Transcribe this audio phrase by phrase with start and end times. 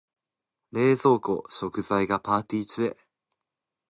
[0.71, 2.97] 冷蔵庫、食材がパーティ中。